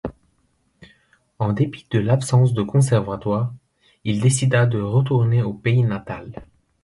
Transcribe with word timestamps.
En 1.37 1.53
dépit 1.53 1.85
de 1.91 1.99
l'absence 1.99 2.55
de 2.55 2.63
Conservatoire, 2.63 3.53
il 4.03 4.19
décida 4.19 4.65
de 4.65 4.79
retourner 4.81 5.43
au 5.43 5.53
pays 5.53 5.83
natal. 5.83 6.31